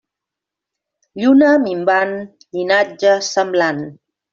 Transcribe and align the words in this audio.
Lluna 1.21 1.53
minvant, 1.67 2.17
llinatge 2.53 3.17
semblant. 3.33 3.89